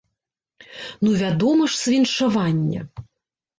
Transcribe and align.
Ну 1.03 1.09
вядома 1.21 1.69
ж, 1.75 1.79
з 1.83 1.95
віншавання! 1.95 2.81